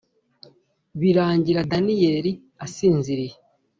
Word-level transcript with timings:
birangira 0.99 1.67
daniel 1.71 2.25
asinziriye, 2.65 3.35